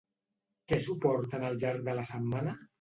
Què 0.71 0.79
suporten 0.85 1.47
al 1.53 1.61
llarg 1.67 1.87
de 1.91 1.99
la 2.01 2.09
setmana? 2.15 2.61